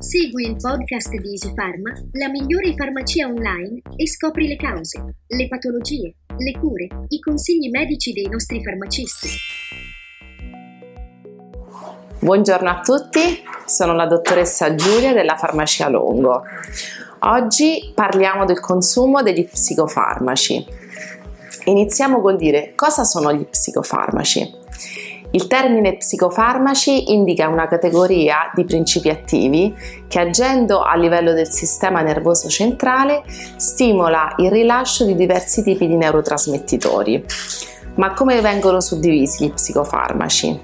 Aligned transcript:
Segui 0.00 0.46
il 0.46 0.54
podcast 0.54 1.10
di 1.10 1.30
EasyPharma, 1.30 1.92
la 2.12 2.28
migliore 2.28 2.72
farmacia 2.76 3.26
online 3.26 3.82
e 3.96 4.06
scopri 4.06 4.46
le 4.46 4.54
cause, 4.54 5.02
le 5.26 5.48
patologie, 5.48 6.14
le 6.36 6.52
cure, 6.56 6.86
i 7.08 7.18
consigli 7.18 7.68
medici 7.68 8.12
dei 8.12 8.28
nostri 8.28 8.62
farmacisti. 8.62 9.28
Buongiorno 12.20 12.70
a 12.70 12.80
tutti, 12.80 13.42
sono 13.66 13.92
la 13.94 14.06
dottoressa 14.06 14.76
Giulia 14.76 15.12
della 15.12 15.36
Farmacia 15.36 15.88
Longo. 15.88 16.42
Oggi 17.22 17.90
parliamo 17.92 18.44
del 18.44 18.60
consumo 18.60 19.22
degli 19.22 19.48
psicofarmaci. 19.48 20.64
Iniziamo 21.64 22.20
col 22.20 22.36
dire 22.36 22.72
cosa 22.76 23.02
sono 23.02 23.32
gli 23.32 23.44
psicofarmaci. 23.44 24.54
Il 25.30 25.46
termine 25.46 25.96
psicofarmaci 25.96 27.12
indica 27.12 27.48
una 27.48 27.68
categoria 27.68 28.50
di 28.54 28.64
principi 28.64 29.10
attivi 29.10 29.74
che 30.06 30.20
agendo 30.20 30.80
a 30.80 30.96
livello 30.96 31.34
del 31.34 31.50
sistema 31.50 32.00
nervoso 32.00 32.48
centrale 32.48 33.24
stimola 33.56 34.34
il 34.38 34.50
rilascio 34.50 35.04
di 35.04 35.14
diversi 35.14 35.62
tipi 35.62 35.86
di 35.86 35.96
neurotrasmettitori. 35.96 37.24
Ma 37.96 38.14
come 38.14 38.40
vengono 38.40 38.80
suddivisi 38.80 39.44
gli 39.44 39.52
psicofarmaci? 39.52 40.60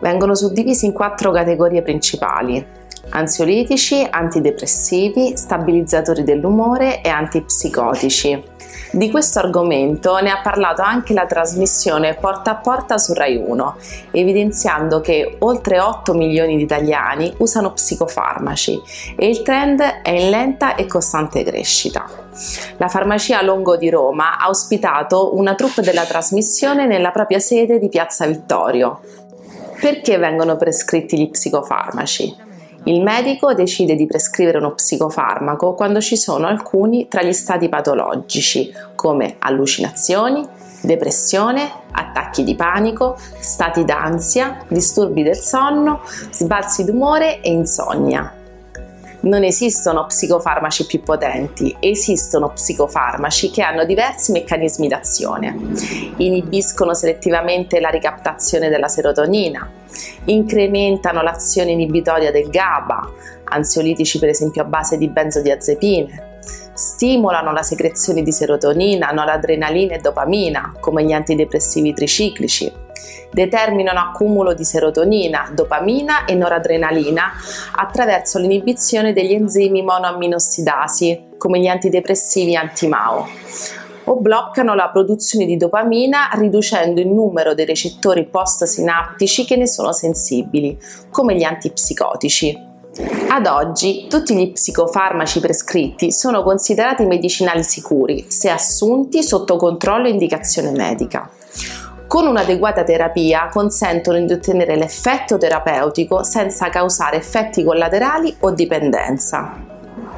Vengono 0.00 0.34
suddivisi 0.34 0.84
in 0.84 0.92
quattro 0.92 1.30
categorie 1.30 1.80
principali 1.80 2.83
ansiolitici, 3.10 4.06
antidepressivi, 4.08 5.36
stabilizzatori 5.36 6.22
dell'umore 6.22 7.02
e 7.02 7.08
antipsicotici. 7.08 8.52
Di 8.94 9.10
questo 9.10 9.40
argomento 9.40 10.18
ne 10.20 10.30
ha 10.30 10.40
parlato 10.40 10.80
anche 10.82 11.14
la 11.14 11.26
trasmissione 11.26 12.14
Porta 12.14 12.52
a 12.52 12.54
Porta 12.54 12.96
su 12.96 13.12
Rai 13.12 13.36
1, 13.36 13.76
evidenziando 14.12 15.00
che 15.00 15.36
oltre 15.40 15.80
8 15.80 16.14
milioni 16.14 16.56
di 16.56 16.62
italiani 16.62 17.34
usano 17.38 17.72
psicofarmaci 17.72 18.80
e 19.16 19.28
il 19.28 19.42
trend 19.42 19.80
è 19.80 20.10
in 20.10 20.30
lenta 20.30 20.76
e 20.76 20.86
costante 20.86 21.42
crescita. 21.42 22.08
La 22.76 22.88
farmacia 22.88 23.42
Longo 23.42 23.76
di 23.76 23.90
Roma 23.90 24.38
ha 24.38 24.48
ospitato 24.48 25.36
una 25.36 25.56
troupe 25.56 25.82
della 25.82 26.04
trasmissione 26.04 26.86
nella 26.86 27.10
propria 27.10 27.40
sede 27.40 27.80
di 27.80 27.88
Piazza 27.88 28.26
Vittorio. 28.26 29.00
Perché 29.80 30.18
vengono 30.18 30.56
prescritti 30.56 31.18
gli 31.18 31.30
psicofarmaci? 31.30 32.53
Il 32.86 33.02
medico 33.02 33.54
decide 33.54 33.94
di 33.94 34.06
prescrivere 34.06 34.58
uno 34.58 34.74
psicofarmaco 34.74 35.72
quando 35.74 36.00
ci 36.00 36.16
sono 36.16 36.46
alcuni 36.46 37.08
tra 37.08 37.22
gli 37.22 37.32
stati 37.32 37.68
patologici, 37.70 38.70
come 38.94 39.36
allucinazioni, 39.38 40.46
depressione, 40.82 41.70
attacchi 41.92 42.44
di 42.44 42.54
panico, 42.54 43.16
stati 43.38 43.84
d'ansia, 43.84 44.64
disturbi 44.68 45.22
del 45.22 45.36
sonno, 45.36 46.02
sbalzi 46.30 46.84
d'umore 46.84 47.40
e 47.40 47.50
insonnia 47.52 48.42
non 49.24 49.42
esistono 49.42 50.06
psicofarmaci 50.06 50.86
più 50.86 51.02
potenti, 51.02 51.74
esistono 51.80 52.50
psicofarmaci 52.50 53.50
che 53.50 53.62
hanno 53.62 53.84
diversi 53.84 54.32
meccanismi 54.32 54.88
d'azione. 54.88 55.56
Inibiscono 56.18 56.94
selettivamente 56.94 57.80
la 57.80 57.88
ricaptazione 57.88 58.68
della 58.68 58.88
serotonina, 58.88 59.70
incrementano 60.24 61.22
l'azione 61.22 61.72
inibitoria 61.72 62.30
del 62.30 62.48
GABA, 62.48 63.12
ansiolitici 63.44 64.18
per 64.18 64.28
esempio 64.28 64.62
a 64.62 64.66
base 64.66 64.96
di 64.98 65.08
benzodiazepine, 65.08 66.32
stimolano 66.74 67.52
la 67.52 67.62
secrezione 67.62 68.22
di 68.22 68.32
serotonina, 68.32 69.10
noradrenalina 69.10 69.94
e 69.94 69.98
dopamina, 69.98 70.74
come 70.80 71.04
gli 71.04 71.12
antidepressivi 71.12 71.94
triciclici, 71.94 72.83
determinano 73.34 73.98
accumulo 73.98 74.54
di 74.54 74.64
serotonina, 74.64 75.50
dopamina 75.52 76.24
e 76.24 76.34
noradrenalina 76.34 77.32
attraverso 77.72 78.38
l'inibizione 78.38 79.12
degli 79.12 79.32
enzimi 79.32 79.82
monoamminossidasi, 79.82 81.32
come 81.36 81.58
gli 81.58 81.66
antidepressivi 81.66 82.54
anti-MAO 82.56 83.26
o 84.06 84.16
bloccano 84.16 84.74
la 84.74 84.90
produzione 84.90 85.46
di 85.46 85.56
dopamina 85.56 86.28
riducendo 86.34 87.00
il 87.00 87.08
numero 87.08 87.54
dei 87.54 87.64
recettori 87.64 88.26
post-sinaptici 88.26 89.44
che 89.44 89.56
ne 89.56 89.66
sono 89.66 89.92
sensibili, 89.92 90.78
come 91.10 91.36
gli 91.36 91.42
antipsicotici. 91.42 92.72
Ad 93.30 93.46
oggi 93.46 94.06
tutti 94.08 94.36
gli 94.36 94.52
psicofarmaci 94.52 95.40
prescritti 95.40 96.12
sono 96.12 96.42
considerati 96.42 97.04
medicinali 97.06 97.64
sicuri 97.64 98.26
se 98.28 98.50
assunti 98.50 99.22
sotto 99.22 99.56
controllo 99.56 100.06
e 100.06 100.10
indicazione 100.10 100.70
medica 100.70 101.28
con 102.14 102.28
un'adeguata 102.28 102.84
terapia 102.84 103.48
consentono 103.50 104.20
di 104.20 104.32
ottenere 104.32 104.76
l'effetto 104.76 105.36
terapeutico 105.36 106.22
senza 106.22 106.70
causare 106.70 107.16
effetti 107.16 107.64
collaterali 107.64 108.36
o 108.38 108.52
dipendenza. 108.52 109.60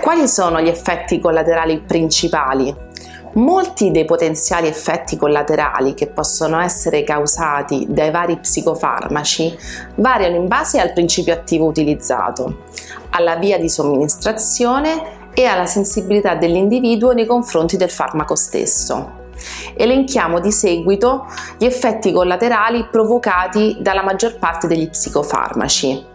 Quali 0.00 0.26
sono 0.26 0.62
gli 0.62 0.68
effetti 0.68 1.20
collaterali 1.20 1.82
principali? 1.86 2.74
Molti 3.34 3.90
dei 3.90 4.06
potenziali 4.06 4.68
effetti 4.68 5.18
collaterali 5.18 5.92
che 5.92 6.06
possono 6.06 6.58
essere 6.60 7.04
causati 7.04 7.84
dai 7.90 8.10
vari 8.10 8.38
psicofarmaci 8.38 9.54
variano 9.96 10.36
in 10.36 10.48
base 10.48 10.80
al 10.80 10.94
principio 10.94 11.34
attivo 11.34 11.66
utilizzato, 11.66 12.62
alla 13.10 13.36
via 13.36 13.58
di 13.58 13.68
somministrazione 13.68 15.28
e 15.34 15.44
alla 15.44 15.66
sensibilità 15.66 16.36
dell'individuo 16.36 17.12
nei 17.12 17.26
confronti 17.26 17.76
del 17.76 17.90
farmaco 17.90 18.34
stesso. 18.34 19.20
Elenchiamo 19.74 20.40
di 20.40 20.52
seguito 20.52 21.26
gli 21.58 21.64
effetti 21.64 22.12
collaterali 22.12 22.86
provocati 22.90 23.76
dalla 23.80 24.02
maggior 24.02 24.38
parte 24.38 24.66
degli 24.66 24.88
psicofarmaci. 24.88 26.10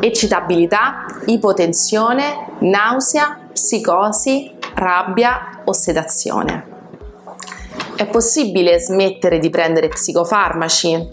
Eccitabilità, 0.00 1.06
ipotensione, 1.26 2.56
nausea, 2.60 3.38
psicosi, 3.52 4.52
rabbia 4.74 5.62
o 5.64 5.72
sedazione. 5.72 6.68
È 7.96 8.06
possibile 8.06 8.78
smettere 8.78 9.38
di 9.38 9.50
prendere 9.50 9.88
psicofarmaci? 9.88 11.08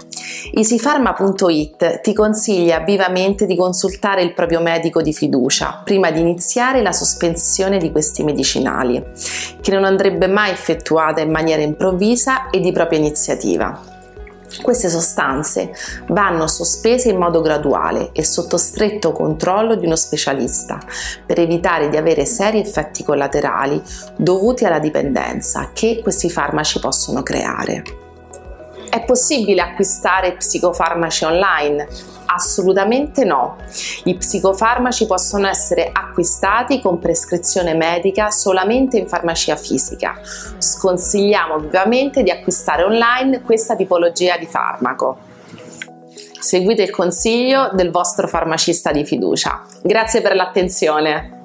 Easypharma.it 0.54 2.02
ti 2.02 2.14
consiglia 2.14 2.80
vivamente 2.80 3.46
di 3.46 3.56
consultare 3.56 4.22
il 4.22 4.34
proprio 4.34 4.62
medico 4.62 5.02
di 5.02 5.14
fiducia 5.14 5.82
prima 5.84 6.12
di 6.12 6.20
iniziare 6.20 6.82
la 6.82 6.92
sospensione 6.92 7.78
di 7.78 7.92
questi 7.92 8.24
medicinali, 8.24 9.04
che 9.62 9.72
non 9.72 9.84
andrebbe 9.84 10.28
mai 10.28 10.52
effettuata 10.52 11.22
in 11.22 11.32
maniera 11.32 11.62
improvvisa 11.62 12.50
e 12.50 12.60
di 12.60 12.72
propria 12.72 13.00
iniziativa. 13.00 13.96
Queste 14.62 14.90
sostanze 14.90 15.72
vanno 16.08 16.48
sospese 16.48 17.10
in 17.10 17.18
modo 17.18 17.42
graduale 17.42 18.12
e 18.14 18.24
sotto 18.24 18.58
stretto 18.58 19.12
controllo 19.12 19.76
di 19.76 19.86
uno 19.86 19.98
specialista 19.98 20.80
per 21.26 21.40
evitare 21.40 21.90
di 21.90 21.98
avere 21.98 22.26
seri 22.26 22.60
effetti 22.60 23.04
collaterali 23.04 23.82
dovuti 24.16 24.66
alla 24.66 24.80
dipendenza 24.80 25.72
che 25.74 26.00
questi 26.02 26.30
farmaci 26.30 26.80
possono 26.80 27.24
creare. 27.24 28.06
È 28.98 29.06
possibile 29.06 29.62
acquistare 29.62 30.32
psicofarmaci 30.32 31.24
online? 31.24 31.88
Assolutamente 32.26 33.26
no. 33.26 33.58
I 34.06 34.16
psicofarmaci 34.16 35.06
possono 35.06 35.48
essere 35.48 35.92
acquistati 35.94 36.82
con 36.82 36.98
prescrizione 36.98 37.76
medica 37.76 38.32
solamente 38.32 38.98
in 38.98 39.08
farmacia 39.08 39.56
fisica. 39.56 40.20
Sconsigliamo 40.58 41.60
vivamente 41.60 42.24
di 42.24 42.32
acquistare 42.32 42.82
online 42.82 43.42
questa 43.42 43.76
tipologia 43.76 44.36
di 44.36 44.48
farmaco. 44.48 45.20
Seguite 46.40 46.82
il 46.82 46.90
consiglio 46.90 47.70
del 47.74 47.92
vostro 47.92 48.28
farmacista 48.28 48.92
di 48.92 49.06
fiducia. 49.06 49.64
Grazie 49.84 50.22
per 50.22 50.34
l'attenzione. 50.34 51.37